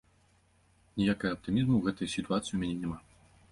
[1.01, 2.99] Ніякага аптымізму ў гэтай сітуацыі ў мяне няма.